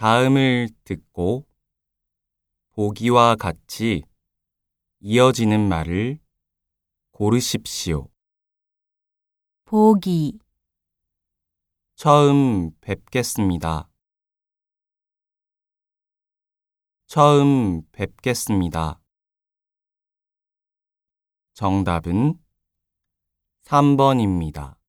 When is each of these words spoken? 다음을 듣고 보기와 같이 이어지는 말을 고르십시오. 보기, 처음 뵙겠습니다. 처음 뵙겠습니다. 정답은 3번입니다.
다음을 0.00 0.70
듣고 0.84 1.46
보기와 2.70 3.36
같이 3.36 4.02
이어지는 5.00 5.68
말을 5.68 6.18
고르십시오. 7.10 8.08
보기, 9.66 10.38
처음 11.96 12.70
뵙겠습니다. 12.80 13.90
처음 17.06 17.82
뵙겠습니다. 17.92 19.02
정답은 21.52 22.42
3번입니다. 23.64 24.79